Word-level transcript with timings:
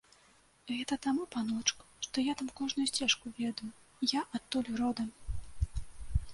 Гэта 0.77 0.95
таму, 1.05 1.25
паночку, 1.35 1.85
што 2.07 2.25
я 2.31 2.35
там 2.41 2.49
кожную 2.61 2.87
сцежку 2.93 3.35
ведаю, 3.43 3.71
я 4.17 4.21
адтуль 4.41 4.69
родам. 4.81 5.17